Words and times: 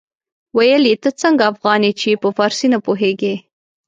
ويل 0.57 0.83
يې 0.91 0.95
ته 1.03 1.09
څنګه 1.21 1.43
افغان 1.53 1.81
يې 1.87 1.91
چې 1.99 2.09
په 2.21 2.29
فارسي 2.37 2.67
نه 2.73 2.79
پوهېږې. 2.85 3.35